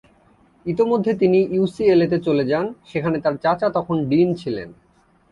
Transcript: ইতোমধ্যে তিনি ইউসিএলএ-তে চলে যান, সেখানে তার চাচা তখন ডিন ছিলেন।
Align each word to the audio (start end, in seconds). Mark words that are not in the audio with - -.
ইতোমধ্যে 0.65 1.11
তিনি 1.13 1.39
ইউসিএলএ-তে 1.51 2.17
চলে 2.19 2.43
যান, 2.45 2.65
সেখানে 2.85 3.17
তার 3.19 3.35
চাচা 3.37 3.67
তখন 3.69 3.97
ডিন 4.09 4.29
ছিলেন। 4.35 4.69